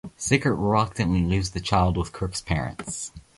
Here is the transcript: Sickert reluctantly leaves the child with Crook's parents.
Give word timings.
Sickert 0.17 0.55
reluctantly 0.57 1.21
leaves 1.23 1.51
the 1.51 1.59
child 1.59 1.95
with 1.95 2.11
Crook's 2.11 2.41
parents. 2.41 3.11